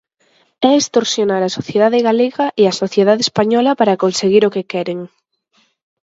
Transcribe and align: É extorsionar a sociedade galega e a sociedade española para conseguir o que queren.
É 0.69 0.71
extorsionar 0.81 1.41
a 1.45 1.53
sociedade 1.57 1.99
galega 2.07 2.45
e 2.61 2.63
a 2.67 2.77
sociedade 2.81 3.23
española 3.27 3.71
para 3.79 3.99
conseguir 4.03 4.43
o 4.47 4.53
que 4.55 4.67
queren. 4.71 4.99